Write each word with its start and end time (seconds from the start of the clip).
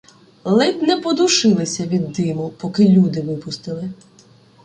Ледь 0.45 0.81
не 0.81 0.97
подушилися 1.01 1.85
від 1.87 2.11
диму, 2.11 2.49
поки 2.49 2.87
люди 2.89 3.21
випустили. 3.21 3.91